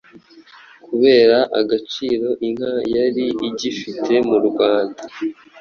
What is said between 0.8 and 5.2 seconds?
Kubera agaciro inka yari igifite mu Rwanda